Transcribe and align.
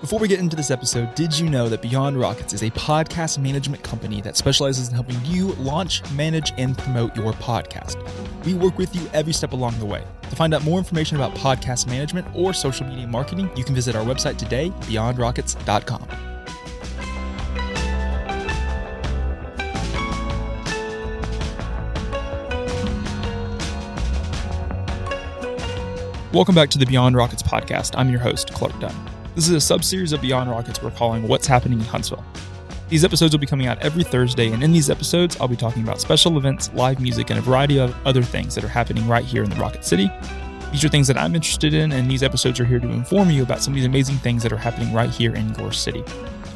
Before 0.00 0.18
we 0.18 0.28
get 0.28 0.40
into 0.40 0.56
this 0.56 0.70
episode, 0.70 1.14
did 1.14 1.36
you 1.36 1.48
know 1.48 1.70
that 1.70 1.80
Beyond 1.80 2.20
Rockets 2.20 2.52
is 2.52 2.62
a 2.62 2.70
podcast 2.72 3.38
management 3.38 3.82
company 3.82 4.20
that 4.20 4.36
specializes 4.36 4.88
in 4.88 4.94
helping 4.94 5.16
you 5.24 5.52
launch, 5.54 6.02
manage, 6.12 6.52
and 6.58 6.76
promote 6.76 7.16
your 7.16 7.32
podcast? 7.32 7.96
We 8.44 8.52
work 8.52 8.76
with 8.76 8.94
you 8.94 9.08
every 9.14 9.32
step 9.32 9.52
along 9.52 9.78
the 9.78 9.86
way. 9.86 10.04
To 10.28 10.36
find 10.36 10.52
out 10.52 10.64
more 10.64 10.78
information 10.78 11.16
about 11.16 11.34
podcast 11.34 11.86
management 11.86 12.26
or 12.34 12.52
social 12.52 12.86
media 12.86 13.06
marketing, 13.06 13.50
you 13.56 13.64
can 13.64 13.74
visit 13.74 13.96
our 13.96 14.04
website 14.04 14.36
today, 14.36 14.68
beyondrockets.com. 14.82 16.06
Welcome 26.34 26.54
back 26.54 26.68
to 26.68 26.78
the 26.78 26.84
Beyond 26.84 27.16
Rockets 27.16 27.42
podcast. 27.42 27.94
I'm 27.96 28.10
your 28.10 28.20
host, 28.20 28.52
Clark 28.52 28.78
Dunn. 28.78 29.15
This 29.36 29.48
is 29.48 29.54
a 29.54 29.60
sub-series 29.60 30.14
of 30.14 30.22
Beyond 30.22 30.48
Rockets 30.48 30.82
we're 30.82 30.92
calling 30.92 31.28
What's 31.28 31.46
Happening 31.46 31.78
in 31.78 31.84
Huntsville. 31.84 32.24
These 32.88 33.04
episodes 33.04 33.34
will 33.34 33.38
be 33.38 33.46
coming 33.46 33.66
out 33.66 33.78
every 33.80 34.02
Thursday, 34.02 34.50
and 34.50 34.62
in 34.62 34.72
these 34.72 34.88
episodes, 34.88 35.36
I'll 35.38 35.46
be 35.46 35.56
talking 35.56 35.82
about 35.82 36.00
special 36.00 36.38
events, 36.38 36.70
live 36.72 37.02
music, 37.02 37.28
and 37.28 37.38
a 37.38 37.42
variety 37.42 37.78
of 37.78 37.94
other 38.06 38.22
things 38.22 38.54
that 38.54 38.64
are 38.64 38.68
happening 38.68 39.06
right 39.06 39.26
here 39.26 39.44
in 39.44 39.50
the 39.50 39.56
Rocket 39.56 39.84
City. 39.84 40.10
These 40.72 40.86
are 40.86 40.88
things 40.88 41.06
that 41.08 41.18
I'm 41.18 41.34
interested 41.34 41.74
in, 41.74 41.92
and 41.92 42.10
these 42.10 42.22
episodes 42.22 42.58
are 42.60 42.64
here 42.64 42.80
to 42.80 42.88
inform 42.88 43.28
you 43.28 43.42
about 43.42 43.60
some 43.60 43.74
of 43.74 43.76
these 43.76 43.84
amazing 43.84 44.16
things 44.16 44.42
that 44.42 44.54
are 44.54 44.56
happening 44.56 44.90
right 44.94 45.10
here 45.10 45.34
in 45.34 45.52
Gorse 45.52 45.78
City. 45.78 46.02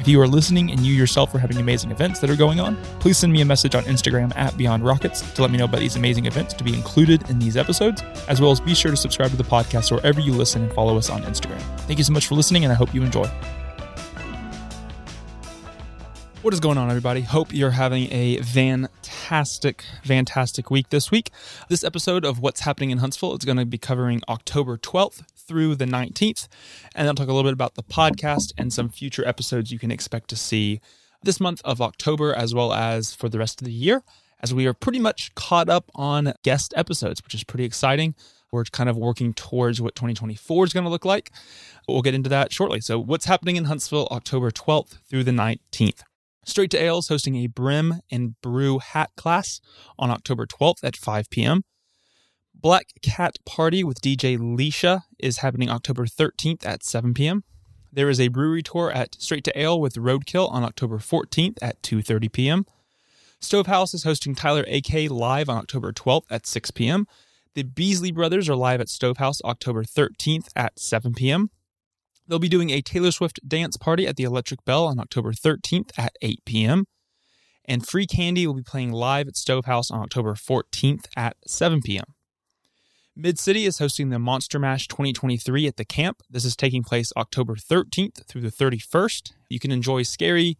If 0.01 0.09
you 0.09 0.19
are 0.23 0.27
listening 0.27 0.71
and 0.71 0.81
you 0.81 0.95
yourself 0.95 1.35
are 1.35 1.39
having 1.39 1.59
amazing 1.59 1.91
events 1.91 2.21
that 2.21 2.31
are 2.31 2.37
going 2.37 2.59
on, 2.59 2.75
please 3.01 3.19
send 3.19 3.35
me 3.35 3.43
a 3.43 3.45
message 3.45 3.75
on 3.75 3.85
Instagram 3.85 4.35
at 4.35 4.57
Beyond 4.57 4.83
Rockets 4.83 5.21
to 5.33 5.43
let 5.43 5.51
me 5.51 5.59
know 5.59 5.67
about 5.67 5.81
these 5.81 5.97
amazing 5.97 6.25
events 6.25 6.55
to 6.55 6.65
be 6.65 6.73
included 6.73 7.29
in 7.29 7.39
these 7.39 7.55
episodes, 7.55 8.01
as 8.27 8.41
well 8.41 8.51
as 8.51 8.61
be 8.61 8.75
sure 8.75 8.91
to 8.91 8.97
subscribe 8.97 9.31
to 9.31 9.37
the 9.37 9.45
podcast 9.45 9.93
wherever 9.93 10.19
you 10.19 10.33
listen 10.33 10.63
and 10.63 10.73
follow 10.73 10.97
us 10.97 11.11
on 11.11 11.21
Instagram. 11.25 11.61
Thank 11.81 11.99
you 11.99 12.05
so 12.05 12.15
much 12.15 12.27
for 12.27 12.35
listening, 12.35 12.65
and 12.65 12.73
I 12.73 12.77
hope 12.77 12.95
you 12.95 13.03
enjoy. 13.03 13.27
What 16.41 16.55
is 16.55 16.61
going 16.61 16.79
on, 16.79 16.89
everybody? 16.89 17.21
Hope 17.21 17.53
you're 17.53 17.71
having 17.71 18.11
a 18.11 18.39
fantastic, 19.31 19.85
fantastic 20.03 20.73
week 20.73 20.89
this 20.89 21.13
week. 21.13 21.31
This 21.69 21.85
episode 21.85 22.25
of 22.25 22.41
What's 22.41 22.63
Happening 22.63 22.91
in 22.91 22.99
Huntsville 22.99 23.37
is 23.37 23.45
going 23.45 23.59
to 23.59 23.65
be 23.65 23.79
covering 23.79 24.23
October 24.29 24.77
12th 24.77 25.23
through 25.37 25.77
the 25.77 25.85
19th. 25.85 26.49
And 26.97 27.07
I'll 27.07 27.15
talk 27.15 27.29
a 27.29 27.33
little 27.33 27.49
bit 27.49 27.53
about 27.53 27.77
the 27.77 27.85
podcast 27.85 28.53
and 28.59 28.73
some 28.73 28.89
future 28.89 29.25
episodes 29.25 29.71
you 29.71 29.79
can 29.79 29.93
expect 29.93 30.31
to 30.31 30.37
see 30.37 30.81
this 31.23 31.39
month 31.39 31.63
of 31.65 31.81
October, 31.81 32.35
as 32.35 32.57
well 32.57 32.73
as 32.73 33.15
for 33.15 33.29
the 33.29 33.39
rest 33.39 33.61
of 33.61 33.67
the 33.67 33.73
year, 33.73 34.03
as 34.43 34.53
we 34.53 34.67
are 34.67 34.75
pretty 34.75 34.99
much 34.99 35.33
caught 35.37 35.69
up 35.69 35.93
on 35.95 36.33
guest 36.43 36.75
episodes, 36.77 37.23
which 37.23 37.35
is 37.35 37.45
pretty 37.45 37.65
exciting. 37.65 38.17
We're 38.51 38.65
kind 38.65 38.91
of 38.91 38.97
working 38.97 39.33
towards 39.33 39.81
what 39.81 39.95
2024 39.95 40.65
is 40.65 40.73
going 40.73 40.83
to 40.83 40.91
look 40.91 41.05
like. 41.05 41.31
We'll 41.87 42.03
get 42.03 42.15
into 42.15 42.31
that 42.31 42.53
shortly. 42.53 42.81
So, 42.81 42.99
what's 42.99 43.27
happening 43.27 43.55
in 43.55 43.67
Huntsville 43.67 44.09
October 44.11 44.51
12th 44.51 44.99
through 45.09 45.23
the 45.23 45.31
19th? 45.31 46.03
Straight 46.45 46.71
to 46.71 46.83
Ale's 46.83 47.09
hosting 47.09 47.37
a 47.37 47.47
Brim 47.47 48.01
and 48.11 48.41
Brew 48.41 48.79
hat 48.79 49.11
class 49.17 49.61
on 49.99 50.11
October 50.11 50.47
12th 50.47 50.83
at 50.83 50.97
5 50.97 51.31
p.m. 51.31 51.65
Black 52.55 52.93
Cat 53.03 53.39
Party 53.47 53.85
with 53.85 54.01
DJ 54.01 54.39
Leisha 54.39 55.03
is 55.19 55.39
happening 55.39 55.71
October 55.71 56.07
13th 56.07 56.65
at 56.65 56.83
7 56.83 57.15
p.m. 57.15 57.45
There 57.93 58.09
is 58.09 58.21
a 58.21 58.29
brewery 58.29 58.63
tour 58.63 58.91
at 58.91 59.17
Straight 59.21 59.45
to 59.45 59.59
Ale 59.59 59.81
with 59.81 59.95
Roadkill 59.95 60.51
on 60.51 60.63
October 60.63 60.99
14th 60.99 61.59
at 61.61 61.83
2:30 61.83 62.33
p.m. 62.33 62.67
Stovehouse 63.41 63.95
is 63.95 64.05
hosting 64.05 64.35
Tyler 64.35 64.65
AK 64.69 65.11
live 65.11 65.49
on 65.49 65.57
October 65.57 65.93
12th 65.93 66.27
at 66.31 66.47
6 66.47 66.71
p.m. 66.73 67.07
The 67.55 67.63
Beasley 67.63 68.13
Brothers 68.13 68.49
are 68.49 68.55
live 68.55 68.81
at 68.81 68.89
Stovehouse 68.89 69.43
October 69.43 69.83
13th 69.83 70.49
at 70.55 70.79
7 70.79 71.15
p.m. 71.15 71.51
They'll 72.31 72.39
be 72.39 72.49
doing 72.49 72.71
a 72.71 72.81
Taylor 72.81 73.11
Swift 73.11 73.41
dance 73.47 73.77
party 73.77 74.07
at 74.07 74.15
the 74.15 74.23
Electric 74.23 74.65
Bell 74.65 74.87
on 74.87 75.01
October 75.01 75.33
13th 75.33 75.91
at 75.99 76.15
8 76.23 76.39
p.m. 76.47 76.85
And 77.65 77.85
Free 77.85 78.07
Candy 78.07 78.47
will 78.47 78.55
be 78.55 78.63
playing 78.63 78.93
live 78.93 79.27
at 79.27 79.37
Stovehouse 79.37 79.91
on 79.91 80.01
October 80.01 80.35
14th 80.35 81.07
at 81.17 81.37
7 81.49 81.83
p.m. 81.83 82.05
Mid 83.17 83.37
City 83.41 83.65
is 83.67 83.81
hosting 83.81 84.11
the 84.11 84.21
Monster 84.21 84.61
Mash 84.61 84.87
2023 84.87 85.67
at 85.67 85.77
the 85.77 85.85
camp. 85.85 86.23
This 86.31 86.45
is 86.45 86.55
taking 86.55 86.85
place 86.85 87.13
October 87.17 87.57
13th 87.57 88.25
through 88.29 88.43
the 88.43 88.53
31st. 88.53 89.33
You 89.49 89.59
can 89.59 89.73
enjoy 89.73 90.05
scary, 90.05 90.57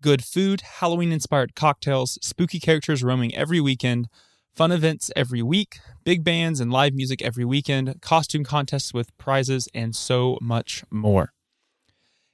good 0.00 0.24
food, 0.24 0.62
Halloween 0.62 1.12
inspired 1.12 1.54
cocktails, 1.54 2.18
spooky 2.22 2.58
characters 2.58 3.04
roaming 3.04 3.34
every 3.36 3.60
weekend, 3.60 4.08
fun 4.54 4.72
events 4.72 5.10
every 5.16 5.42
week, 5.42 5.78
big 6.04 6.24
bands 6.24 6.60
and 6.60 6.72
live 6.72 6.94
music 6.94 7.22
every 7.22 7.44
weekend, 7.44 8.00
costume 8.00 8.44
contests 8.44 8.92
with 8.92 9.16
prizes, 9.18 9.68
and 9.74 9.94
so 9.94 10.38
much 10.40 10.84
more. 10.90 11.32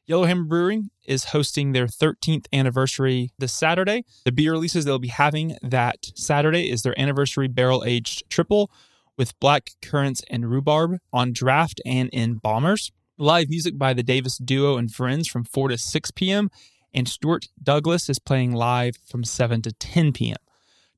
Yellowhammer 0.06 0.44
Brewing 0.44 0.90
is 1.04 1.24
hosting 1.26 1.72
their 1.72 1.86
13th 1.86 2.46
anniversary 2.52 3.32
this 3.38 3.52
Saturday. 3.52 4.04
The 4.24 4.30
beer 4.30 4.52
releases 4.52 4.84
they'll 4.84 5.00
be 5.00 5.08
having 5.08 5.56
that 5.62 6.12
Saturday 6.14 6.70
is 6.70 6.82
their 6.82 6.98
anniversary 6.98 7.48
barrel 7.48 7.82
aged 7.84 8.22
triple 8.30 8.70
with 9.18 9.38
black 9.40 9.70
currants 9.82 10.22
and 10.30 10.48
rhubarb 10.48 10.98
on 11.12 11.32
draft 11.32 11.80
and 11.84 12.08
in 12.10 12.34
bombers. 12.34 12.92
Live 13.18 13.48
music 13.48 13.78
by 13.78 13.94
the 13.94 14.02
Davis 14.02 14.38
Duo 14.38 14.76
and 14.76 14.92
Friends 14.92 15.26
from 15.26 15.42
4 15.42 15.70
to 15.70 15.78
6 15.78 16.10
p.m. 16.12 16.50
And 16.94 17.08
Stuart 17.08 17.48
Douglas 17.60 18.08
is 18.08 18.18
playing 18.18 18.52
live 18.52 18.96
from 19.04 19.24
7 19.24 19.62
to 19.62 19.72
10 19.72 20.12
p.m. 20.12 20.36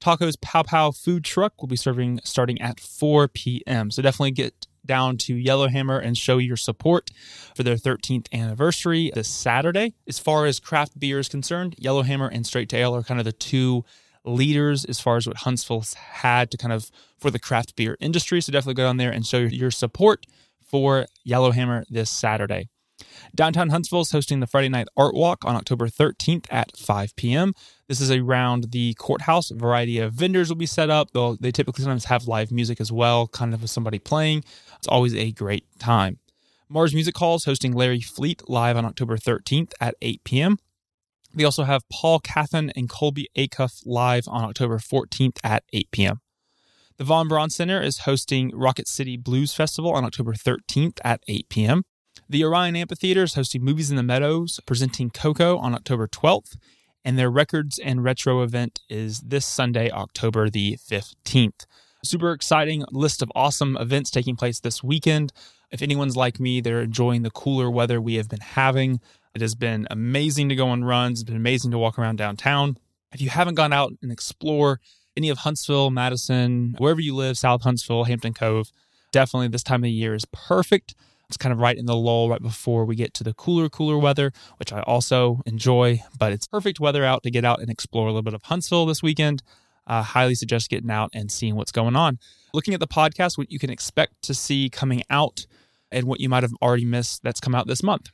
Taco's 0.00 0.36
Pow 0.36 0.62
Pow 0.62 0.90
food 0.90 1.24
truck 1.24 1.60
will 1.60 1.68
be 1.68 1.76
serving 1.76 2.20
starting 2.24 2.60
at 2.60 2.80
4 2.80 3.28
p.m. 3.28 3.90
So 3.90 4.02
definitely 4.02 4.32
get 4.32 4.66
down 4.84 5.18
to 5.18 5.34
Yellowhammer 5.34 5.98
and 5.98 6.16
show 6.16 6.38
your 6.38 6.56
support 6.56 7.10
for 7.54 7.62
their 7.62 7.76
13th 7.76 8.26
anniversary 8.32 9.10
this 9.14 9.28
Saturday. 9.28 9.94
As 10.06 10.18
far 10.18 10.46
as 10.46 10.58
craft 10.60 10.98
beer 10.98 11.18
is 11.18 11.28
concerned, 11.28 11.74
Yellowhammer 11.78 12.28
and 12.28 12.46
Straight 12.46 12.68
to 12.70 12.76
Ale 12.76 12.96
are 12.96 13.02
kind 13.02 13.20
of 13.20 13.24
the 13.24 13.32
two 13.32 13.84
leaders 14.24 14.84
as 14.84 15.00
far 15.00 15.16
as 15.16 15.26
what 15.26 15.38
Huntsville's 15.38 15.94
had 15.94 16.50
to 16.50 16.56
kind 16.56 16.72
of 16.72 16.90
for 17.18 17.30
the 17.30 17.38
craft 17.38 17.76
beer 17.76 17.96
industry. 18.00 18.40
So 18.40 18.52
definitely 18.52 18.74
go 18.74 18.84
down 18.84 18.96
there 18.96 19.10
and 19.10 19.26
show 19.26 19.38
your 19.38 19.70
support 19.70 20.26
for 20.60 21.06
Yellowhammer 21.24 21.84
this 21.88 22.10
Saturday. 22.10 22.68
Downtown 23.34 23.70
Huntsville 23.70 24.00
is 24.00 24.12
hosting 24.12 24.40
the 24.40 24.46
Friday 24.46 24.68
Night 24.68 24.88
Art 24.96 25.14
Walk 25.14 25.44
on 25.44 25.56
October 25.56 25.88
13th 25.88 26.46
at 26.50 26.76
5 26.76 27.16
p.m. 27.16 27.54
This 27.88 28.00
is 28.00 28.10
around 28.10 28.72
the 28.72 28.94
courthouse. 28.94 29.50
A 29.50 29.54
variety 29.54 29.98
of 29.98 30.12
vendors 30.12 30.48
will 30.48 30.56
be 30.56 30.66
set 30.66 30.90
up. 30.90 31.10
They'll, 31.12 31.36
they 31.36 31.50
typically 31.50 31.82
sometimes 31.82 32.06
have 32.06 32.26
live 32.26 32.50
music 32.50 32.80
as 32.80 32.92
well, 32.92 33.28
kind 33.28 33.54
of 33.54 33.62
with 33.62 33.70
somebody 33.70 33.98
playing. 33.98 34.44
It's 34.76 34.88
always 34.88 35.14
a 35.14 35.32
great 35.32 35.64
time. 35.78 36.18
Mars 36.68 36.92
Music 36.92 37.16
Hall 37.16 37.36
is 37.36 37.44
hosting 37.44 37.72
Larry 37.72 38.00
Fleet 38.00 38.48
live 38.48 38.76
on 38.76 38.84
October 38.84 39.16
13th 39.16 39.72
at 39.80 39.94
8 40.02 40.22
p.m. 40.24 40.58
They 41.34 41.44
also 41.44 41.64
have 41.64 41.88
Paul 41.88 42.20
Cauthen 42.20 42.70
and 42.76 42.88
Colby 42.88 43.28
Acuff 43.36 43.82
live 43.86 44.24
on 44.28 44.44
October 44.44 44.78
14th 44.78 45.38
at 45.42 45.64
8 45.72 45.90
p.m. 45.90 46.20
The 46.98 47.04
Von 47.04 47.28
Braun 47.28 47.48
Center 47.48 47.80
is 47.80 48.00
hosting 48.00 48.50
Rocket 48.52 48.88
City 48.88 49.16
Blues 49.16 49.54
Festival 49.54 49.92
on 49.92 50.04
October 50.04 50.34
13th 50.34 50.98
at 51.04 51.22
8 51.28 51.48
p.m. 51.48 51.84
The 52.30 52.44
Orion 52.44 52.76
Amphitheater 52.76 53.22
is 53.22 53.32
hosting 53.32 53.64
Movies 53.64 53.90
in 53.90 53.96
the 53.96 54.02
Meadows, 54.02 54.60
presenting 54.66 55.08
Coco 55.08 55.56
on 55.56 55.74
October 55.74 56.06
12th, 56.06 56.58
and 57.02 57.18
their 57.18 57.30
Records 57.30 57.78
and 57.78 58.04
Retro 58.04 58.42
event 58.42 58.80
is 58.90 59.20
this 59.20 59.46
Sunday, 59.46 59.90
October 59.90 60.50
the 60.50 60.76
15th. 60.76 61.64
Super 62.04 62.32
exciting 62.32 62.84
list 62.90 63.22
of 63.22 63.32
awesome 63.34 63.78
events 63.78 64.10
taking 64.10 64.36
place 64.36 64.60
this 64.60 64.84
weekend. 64.84 65.32
If 65.70 65.80
anyone's 65.80 66.18
like 66.18 66.38
me, 66.38 66.60
they're 66.60 66.82
enjoying 66.82 67.22
the 67.22 67.30
cooler 67.30 67.70
weather 67.70 67.98
we 67.98 68.16
have 68.16 68.28
been 68.28 68.40
having. 68.40 69.00
It 69.34 69.40
has 69.40 69.54
been 69.54 69.86
amazing 69.90 70.50
to 70.50 70.54
go 70.54 70.68
on 70.68 70.84
runs. 70.84 71.20
It's 71.20 71.26
been 71.26 71.34
amazing 71.34 71.70
to 71.70 71.78
walk 71.78 71.98
around 71.98 72.16
downtown. 72.16 72.76
If 73.10 73.22
you 73.22 73.30
haven't 73.30 73.54
gone 73.54 73.72
out 73.72 73.94
and 74.02 74.12
explore 74.12 74.80
any 75.16 75.30
of 75.30 75.38
Huntsville, 75.38 75.90
Madison, 75.90 76.74
wherever 76.76 77.00
you 77.00 77.14
live, 77.14 77.38
South 77.38 77.62
Huntsville, 77.62 78.04
Hampton 78.04 78.34
Cove, 78.34 78.70
definitely 79.12 79.48
this 79.48 79.62
time 79.62 79.82
of 79.82 79.88
year 79.88 80.14
is 80.14 80.26
perfect. 80.26 80.94
It's 81.28 81.36
kind 81.36 81.52
of 81.52 81.58
right 81.58 81.76
in 81.76 81.84
the 81.84 81.96
lull 81.96 82.30
right 82.30 82.40
before 82.40 82.86
we 82.86 82.96
get 82.96 83.12
to 83.14 83.24
the 83.24 83.34
cooler, 83.34 83.68
cooler 83.68 83.98
weather, 83.98 84.32
which 84.56 84.72
I 84.72 84.80
also 84.82 85.42
enjoy. 85.44 86.02
But 86.18 86.32
it's 86.32 86.46
perfect 86.46 86.80
weather 86.80 87.04
out 87.04 87.22
to 87.24 87.30
get 87.30 87.44
out 87.44 87.60
and 87.60 87.68
explore 87.68 88.06
a 88.06 88.10
little 88.10 88.22
bit 88.22 88.32
of 88.32 88.44
Huntsville 88.44 88.86
this 88.86 89.02
weekend. 89.02 89.42
Uh, 89.86 90.02
highly 90.02 90.34
suggest 90.34 90.70
getting 90.70 90.90
out 90.90 91.10
and 91.12 91.30
seeing 91.30 91.54
what's 91.54 91.72
going 91.72 91.96
on. 91.96 92.18
Looking 92.54 92.72
at 92.72 92.80
the 92.80 92.86
podcast, 92.86 93.36
what 93.36 93.52
you 93.52 93.58
can 93.58 93.70
expect 93.70 94.22
to 94.22 94.34
see 94.34 94.70
coming 94.70 95.02
out 95.10 95.46
and 95.92 96.06
what 96.06 96.20
you 96.20 96.28
might 96.28 96.42
have 96.42 96.52
already 96.62 96.84
missed 96.84 97.22
that's 97.22 97.40
come 97.40 97.54
out 97.54 97.66
this 97.66 97.82
month. 97.82 98.10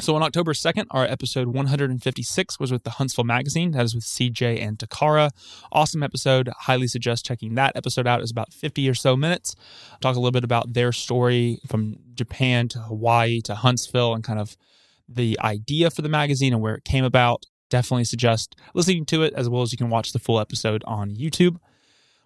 So 0.00 0.16
on 0.16 0.22
October 0.22 0.52
2nd, 0.52 0.86
our 0.90 1.04
episode 1.04 1.48
156 1.48 2.58
was 2.58 2.72
with 2.72 2.82
the 2.82 2.90
Huntsville 2.90 3.24
Magazine. 3.24 3.72
That 3.72 3.84
is 3.84 3.94
with 3.94 4.04
CJ 4.04 4.60
and 4.60 4.78
Takara. 4.78 5.30
Awesome 5.70 6.02
episode. 6.02 6.48
Highly 6.60 6.86
suggest 6.88 7.26
checking 7.26 7.54
that 7.56 7.76
episode 7.76 8.06
out. 8.06 8.20
It's 8.20 8.30
about 8.30 8.52
50 8.52 8.88
or 8.88 8.94
so 8.94 9.16
minutes. 9.16 9.54
Talk 10.00 10.16
a 10.16 10.18
little 10.18 10.32
bit 10.32 10.44
about 10.44 10.72
their 10.72 10.92
story 10.92 11.58
from 11.68 11.96
Japan 12.14 12.68
to 12.68 12.78
Hawaii 12.78 13.42
to 13.42 13.54
Huntsville 13.54 14.14
and 14.14 14.24
kind 14.24 14.38
of 14.38 14.56
the 15.08 15.38
idea 15.42 15.90
for 15.90 16.02
the 16.02 16.08
magazine 16.08 16.54
and 16.54 16.62
where 16.62 16.74
it 16.74 16.84
came 16.84 17.04
about. 17.04 17.44
Definitely 17.68 18.04
suggest 18.04 18.56
listening 18.74 19.04
to 19.06 19.22
it 19.22 19.34
as 19.34 19.48
well 19.48 19.62
as 19.62 19.72
you 19.72 19.78
can 19.78 19.90
watch 19.90 20.12
the 20.12 20.18
full 20.18 20.40
episode 20.40 20.82
on 20.86 21.14
YouTube. 21.14 21.56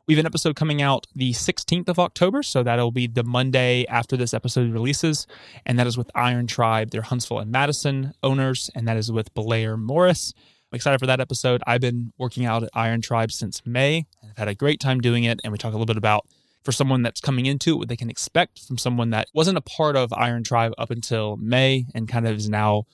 We 0.09 0.15
have 0.15 0.21
an 0.21 0.27
episode 0.27 0.55
coming 0.55 0.81
out 0.81 1.09
the 1.17 1.33
16th 1.33 1.89
of 1.89 1.99
October, 1.99 2.45
so 2.45 2.63
that'll 2.63 2.93
be 2.93 3.09
the 3.09 3.25
Monday 3.25 3.85
after 3.87 4.17
this 4.17 4.33
episode 4.33 4.73
releases, 4.73 5.27
and 5.65 5.77
that 5.81 5.89
is 5.89 5.99
with 5.99 6.13
Iron 6.15 6.47
Tribe, 6.47 6.91
their 6.91 7.03
Huntsville 7.03 7.41
and 7.41 7.51
Madison 7.51 8.13
owners, 8.23 8.71
and 8.77 8.87
that 8.87 8.97
is 8.97 9.11
with 9.11 9.35
Blair 9.35 9.77
Morris. 9.77 10.33
I'm 10.71 10.77
excited 10.77 11.01
for 11.01 11.07
that 11.07 11.19
episode. 11.19 11.61
I've 11.67 11.81
been 11.81 12.13
working 12.19 12.45
out 12.45 12.63
at 12.63 12.71
Iron 12.73 13.01
Tribe 13.01 13.33
since 13.33 13.67
May, 13.67 14.07
and 14.23 14.31
I've 14.31 14.39
had 14.39 14.47
a 14.47 14.55
great 14.55 14.79
time 14.79 15.01
doing 15.01 15.25
it, 15.25 15.41
and 15.43 15.51
we 15.51 15.59
talk 15.59 15.73
a 15.73 15.77
little 15.77 15.87
bit 15.87 15.97
about 15.97 16.25
for 16.63 16.71
someone 16.71 17.03
that's 17.03 17.21
coming 17.21 17.47
into 17.47 17.73
it, 17.73 17.79
what 17.79 17.89
they 17.89 17.97
can 17.97 18.09
expect 18.09 18.61
from 18.61 18.79
someone 18.79 19.11
that 19.11 19.27
wasn't 19.35 19.59
a 19.59 19.63
part 19.63 19.97
of 19.97 20.13
Iron 20.13 20.45
Tribe 20.45 20.73
up 20.79 20.93
until 20.93 21.37
May 21.39 21.87
and 21.97 22.07
kind 22.07 22.29
of 22.29 22.37
is 22.37 22.49
now 22.49 22.85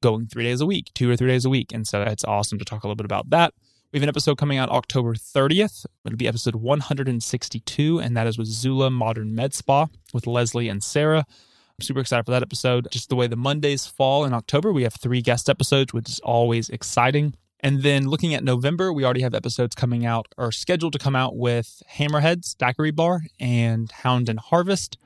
going 0.00 0.28
three 0.28 0.44
days 0.44 0.60
a 0.60 0.66
week, 0.66 0.92
two 0.94 1.10
or 1.10 1.16
three 1.16 1.28
days 1.28 1.44
a 1.44 1.50
week. 1.50 1.72
And 1.72 1.88
so 1.88 2.02
it's 2.02 2.24
awesome 2.24 2.60
to 2.60 2.64
talk 2.64 2.84
a 2.84 2.86
little 2.86 2.94
bit 2.94 3.04
about 3.04 3.30
that. 3.30 3.52
We 3.92 3.98
have 3.98 4.04
an 4.04 4.08
episode 4.08 4.38
coming 4.38 4.56
out 4.56 4.70
October 4.70 5.12
30th. 5.12 5.84
It'll 6.06 6.16
be 6.16 6.26
episode 6.26 6.56
162, 6.56 8.00
and 8.00 8.16
that 8.16 8.26
is 8.26 8.38
with 8.38 8.46
Zula 8.46 8.90
Modern 8.90 9.34
Med 9.34 9.52
Spa 9.52 9.88
with 10.14 10.26
Leslie 10.26 10.70
and 10.70 10.82
Sarah. 10.82 11.26
I'm 11.28 11.82
super 11.82 12.00
excited 12.00 12.24
for 12.24 12.30
that 12.30 12.40
episode. 12.40 12.88
Just 12.90 13.10
the 13.10 13.16
way 13.16 13.26
the 13.26 13.36
Mondays 13.36 13.86
fall 13.86 14.24
in 14.24 14.32
October, 14.32 14.72
we 14.72 14.84
have 14.84 14.94
three 14.94 15.20
guest 15.20 15.50
episodes, 15.50 15.92
which 15.92 16.08
is 16.08 16.20
always 16.20 16.70
exciting. 16.70 17.34
And 17.60 17.82
then 17.82 18.08
looking 18.08 18.32
at 18.32 18.42
November, 18.42 18.94
we 18.94 19.04
already 19.04 19.20
have 19.20 19.34
episodes 19.34 19.74
coming 19.74 20.06
out 20.06 20.26
or 20.38 20.52
scheduled 20.52 20.94
to 20.94 20.98
come 20.98 21.14
out 21.14 21.36
with 21.36 21.82
Hammerheads, 21.96 22.56
Daiquiri 22.56 22.92
Bar, 22.92 23.20
and 23.38 23.92
Hound 23.92 24.30
and 24.30 24.40
Harvest. 24.40 24.96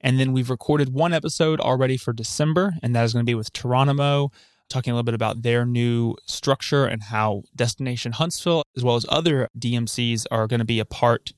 And 0.00 0.18
then 0.18 0.32
we've 0.32 0.48
recorded 0.48 0.94
one 0.94 1.12
episode 1.12 1.60
already 1.60 1.98
for 1.98 2.14
December, 2.14 2.72
and 2.82 2.96
that 2.96 3.04
is 3.04 3.12
going 3.12 3.26
to 3.26 3.30
be 3.30 3.34
with 3.34 3.52
Geronimo 3.52 4.30
talking 4.68 4.90
a 4.90 4.94
little 4.94 5.04
bit 5.04 5.14
about 5.14 5.42
their 5.42 5.64
new 5.64 6.14
structure 6.26 6.84
and 6.84 7.02
how 7.04 7.42
Destination 7.54 8.12
Huntsville, 8.12 8.62
as 8.76 8.82
well 8.82 8.96
as 8.96 9.06
other 9.08 9.48
DMCs, 9.58 10.26
are 10.30 10.46
going 10.46 10.60
to 10.60 10.64
be 10.64 10.80
a 10.80 10.84
part 10.84 11.32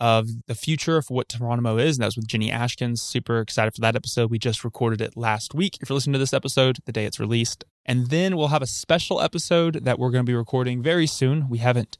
of 0.00 0.28
the 0.46 0.54
future 0.54 0.96
of 0.96 1.08
what 1.08 1.28
Geronimo 1.28 1.78
is. 1.78 1.96
And 1.96 2.02
that 2.02 2.08
was 2.08 2.16
with 2.16 2.26
Jenny 2.26 2.50
Ashkins. 2.50 2.98
Super 2.98 3.40
excited 3.40 3.74
for 3.74 3.80
that 3.80 3.96
episode. 3.96 4.30
We 4.30 4.38
just 4.38 4.64
recorded 4.64 5.00
it 5.00 5.16
last 5.16 5.54
week. 5.54 5.78
If 5.80 5.88
you're 5.88 5.94
listening 5.94 6.14
to 6.14 6.18
this 6.18 6.34
episode, 6.34 6.78
the 6.84 6.92
day 6.92 7.04
it's 7.04 7.20
released. 7.20 7.64
And 7.86 8.08
then 8.08 8.36
we'll 8.36 8.48
have 8.48 8.62
a 8.62 8.66
special 8.66 9.20
episode 9.20 9.84
that 9.84 9.98
we're 9.98 10.10
going 10.10 10.24
to 10.24 10.30
be 10.30 10.36
recording 10.36 10.82
very 10.82 11.06
soon. 11.06 11.48
We 11.48 11.58
haven't 11.58 11.96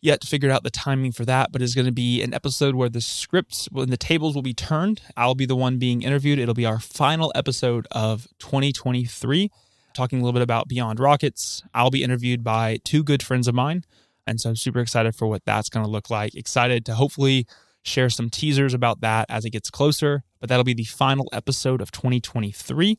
yet 0.00 0.24
figured 0.24 0.52
out 0.52 0.62
the 0.62 0.70
timing 0.70 1.10
for 1.10 1.24
that, 1.24 1.50
but 1.50 1.62
it's 1.62 1.74
going 1.74 1.86
to 1.86 1.92
be 1.92 2.22
an 2.22 2.34
episode 2.34 2.74
where 2.74 2.88
the 2.88 3.00
scripts 3.00 3.66
when 3.72 3.90
the 3.90 3.96
tables 3.96 4.34
will 4.34 4.42
be 4.42 4.54
turned. 4.54 5.00
I'll 5.16 5.34
be 5.34 5.46
the 5.46 5.56
one 5.56 5.78
being 5.78 6.02
interviewed. 6.02 6.38
It'll 6.38 6.54
be 6.54 6.66
our 6.66 6.78
final 6.78 7.32
episode 7.34 7.88
of 7.90 8.28
2023 8.38 9.50
talking 9.96 10.20
a 10.20 10.22
little 10.22 10.34
bit 10.34 10.42
about 10.42 10.68
Beyond 10.68 11.00
Rockets. 11.00 11.62
I'll 11.74 11.90
be 11.90 12.04
interviewed 12.04 12.44
by 12.44 12.78
two 12.84 13.02
good 13.02 13.22
friends 13.22 13.48
of 13.48 13.54
mine. 13.54 13.84
And 14.26 14.40
so 14.40 14.50
I'm 14.50 14.56
super 14.56 14.80
excited 14.80 15.14
for 15.14 15.26
what 15.26 15.44
that's 15.44 15.68
going 15.68 15.84
to 15.84 15.90
look 15.90 16.10
like. 16.10 16.34
Excited 16.34 16.84
to 16.86 16.94
hopefully 16.94 17.46
share 17.82 18.10
some 18.10 18.28
teasers 18.28 18.74
about 18.74 19.00
that 19.00 19.26
as 19.28 19.44
it 19.44 19.50
gets 19.50 19.70
closer. 19.70 20.24
But 20.40 20.48
that'll 20.48 20.64
be 20.64 20.74
the 20.74 20.84
final 20.84 21.28
episode 21.32 21.80
of 21.80 21.90
2023. 21.92 22.96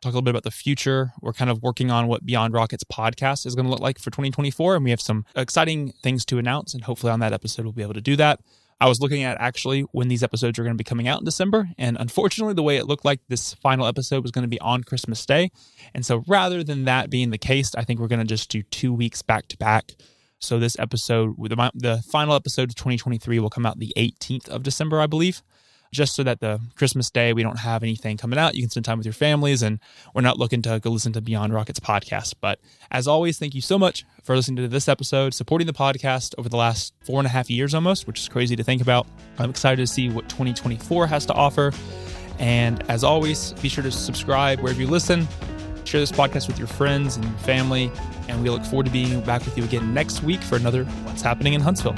Talk 0.00 0.12
a 0.12 0.16
little 0.16 0.22
bit 0.22 0.30
about 0.30 0.44
the 0.44 0.50
future. 0.50 1.12
We're 1.20 1.34
kind 1.34 1.50
of 1.50 1.62
working 1.62 1.90
on 1.90 2.08
what 2.08 2.24
Beyond 2.24 2.54
Rockets 2.54 2.84
podcast 2.84 3.44
is 3.46 3.54
going 3.54 3.66
to 3.66 3.70
look 3.70 3.80
like 3.80 3.98
for 3.98 4.10
2024. 4.10 4.76
And 4.76 4.84
we 4.84 4.90
have 4.90 5.00
some 5.00 5.26
exciting 5.36 5.92
things 6.02 6.24
to 6.26 6.38
announce. 6.38 6.72
And 6.72 6.82
hopefully 6.82 7.12
on 7.12 7.20
that 7.20 7.34
episode, 7.34 7.64
we'll 7.64 7.72
be 7.72 7.82
able 7.82 7.94
to 7.94 8.00
do 8.00 8.16
that. 8.16 8.40
I 8.80 8.88
was 8.88 9.00
looking 9.00 9.22
at 9.24 9.38
actually 9.40 9.82
when 9.92 10.08
these 10.08 10.22
episodes 10.22 10.58
are 10.58 10.62
going 10.62 10.74
to 10.74 10.78
be 10.78 10.84
coming 10.84 11.06
out 11.06 11.20
in 11.20 11.24
December. 11.24 11.68
And 11.76 11.96
unfortunately, 12.00 12.54
the 12.54 12.62
way 12.62 12.76
it 12.76 12.86
looked 12.86 13.04
like 13.04 13.20
this 13.28 13.54
final 13.54 13.86
episode 13.86 14.22
was 14.22 14.30
going 14.30 14.44
to 14.44 14.48
be 14.48 14.60
on 14.60 14.84
Christmas 14.84 15.24
Day. 15.26 15.50
And 15.94 16.04
so 16.04 16.24
rather 16.26 16.64
than 16.64 16.84
that 16.86 17.10
being 17.10 17.30
the 17.30 17.38
case, 17.38 17.74
I 17.74 17.84
think 17.84 18.00
we're 18.00 18.08
going 18.08 18.20
to 18.20 18.26
just 18.26 18.50
do 18.50 18.62
two 18.62 18.92
weeks 18.92 19.20
back 19.20 19.48
to 19.48 19.58
back. 19.58 19.92
So 20.38 20.58
this 20.58 20.78
episode, 20.78 21.34
the, 21.38 21.70
the 21.74 22.02
final 22.10 22.34
episode 22.34 22.70
of 22.70 22.74
2023 22.76 23.38
will 23.38 23.50
come 23.50 23.66
out 23.66 23.78
the 23.78 23.92
18th 23.98 24.48
of 24.48 24.62
December, 24.62 25.00
I 25.00 25.06
believe 25.06 25.42
just 25.92 26.14
so 26.14 26.22
that 26.22 26.40
the 26.40 26.60
Christmas 26.76 27.10
day 27.10 27.32
we 27.32 27.42
don't 27.42 27.58
have 27.58 27.82
anything 27.82 28.16
coming 28.16 28.38
out. 28.38 28.54
You 28.54 28.62
can 28.62 28.70
spend 28.70 28.84
time 28.84 28.98
with 28.98 29.06
your 29.06 29.12
families, 29.12 29.62
and 29.62 29.80
we're 30.14 30.22
not 30.22 30.38
looking 30.38 30.62
to 30.62 30.78
go 30.80 30.90
listen 30.90 31.12
to 31.14 31.20
Beyond 31.20 31.52
Rockets 31.52 31.80
podcast. 31.80 32.34
But 32.40 32.60
as 32.90 33.08
always, 33.08 33.38
thank 33.38 33.54
you 33.54 33.60
so 33.60 33.78
much 33.78 34.04
for 34.22 34.36
listening 34.36 34.56
to 34.56 34.68
this 34.68 34.88
episode, 34.88 35.34
supporting 35.34 35.66
the 35.66 35.72
podcast 35.72 36.34
over 36.38 36.48
the 36.48 36.56
last 36.56 36.94
four 37.02 37.18
and 37.18 37.26
a 37.26 37.30
half 37.30 37.50
years 37.50 37.74
almost, 37.74 38.06
which 38.06 38.20
is 38.20 38.28
crazy 38.28 38.56
to 38.56 38.62
think 38.62 38.82
about. 38.82 39.06
I'm 39.38 39.50
excited 39.50 39.76
to 39.76 39.86
see 39.86 40.08
what 40.08 40.28
2024 40.28 41.06
has 41.06 41.26
to 41.26 41.34
offer. 41.34 41.72
And 42.38 42.82
as 42.90 43.04
always, 43.04 43.52
be 43.54 43.68
sure 43.68 43.84
to 43.84 43.90
subscribe 43.90 44.60
wherever 44.60 44.80
you 44.80 44.86
listen. 44.86 45.28
Share 45.84 46.00
this 46.00 46.12
podcast 46.12 46.46
with 46.46 46.58
your 46.58 46.68
friends 46.68 47.16
and 47.16 47.40
family. 47.40 47.90
And 48.28 48.42
we 48.42 48.48
look 48.48 48.64
forward 48.64 48.86
to 48.86 48.92
being 48.92 49.20
back 49.22 49.44
with 49.44 49.58
you 49.58 49.64
again 49.64 49.92
next 49.92 50.22
week 50.22 50.40
for 50.40 50.56
another 50.56 50.84
What's 50.84 51.22
Happening 51.22 51.54
in 51.54 51.60
Huntsville. 51.60 51.96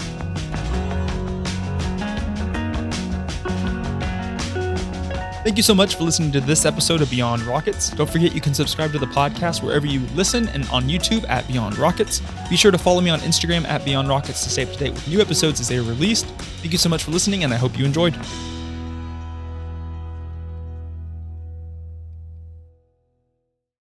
Thank 5.42 5.56
you 5.56 5.64
so 5.64 5.74
much 5.74 5.96
for 5.96 6.04
listening 6.04 6.30
to 6.32 6.40
this 6.40 6.64
episode 6.64 7.02
of 7.02 7.10
Beyond 7.10 7.42
Rockets. 7.42 7.90
Don't 7.90 8.08
forget 8.08 8.32
you 8.32 8.40
can 8.40 8.54
subscribe 8.54 8.92
to 8.92 8.98
the 9.00 9.06
podcast 9.06 9.60
wherever 9.60 9.86
you 9.86 9.98
listen 10.14 10.48
and 10.50 10.64
on 10.68 10.84
YouTube 10.84 11.28
at 11.28 11.44
Beyond 11.48 11.78
Rockets. 11.78 12.22
Be 12.48 12.56
sure 12.56 12.70
to 12.70 12.78
follow 12.78 13.00
me 13.00 13.10
on 13.10 13.18
Instagram 13.20 13.64
at 13.64 13.84
Beyond 13.84 14.08
Rockets 14.08 14.44
to 14.44 14.50
stay 14.50 14.62
up 14.62 14.70
to 14.70 14.78
date 14.78 14.92
with 14.92 15.08
new 15.08 15.20
episodes 15.20 15.58
as 15.58 15.66
they 15.66 15.78
are 15.78 15.82
released. 15.82 16.26
Thank 16.26 16.70
you 16.70 16.78
so 16.78 16.88
much 16.88 17.02
for 17.02 17.10
listening, 17.10 17.42
and 17.42 17.52
I 17.52 17.56
hope 17.56 17.76
you 17.76 17.84
enjoyed. 17.84 18.14